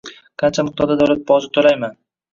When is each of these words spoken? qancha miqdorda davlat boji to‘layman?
qancha 0.43 0.65
miqdorda 0.69 0.97
davlat 1.03 1.23
boji 1.29 1.53
to‘layman? 1.59 1.99